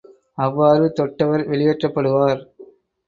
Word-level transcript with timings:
அவ்வாறு 0.37 0.93
தொட்டவர் 0.93 1.43
வெளியேற்றப்படுவார். 1.47 2.41